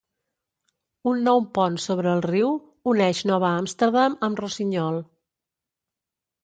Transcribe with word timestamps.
Un 1.11 1.21
nou 1.27 1.41
pont 1.57 1.77
sobre 1.83 2.11
el 2.15 2.25
riu 2.27 2.49
uneix 2.95 3.23
Nova 3.33 3.53
Amsterdam 3.61 4.19
amb 4.31 4.43
Rosignol. 4.45 5.03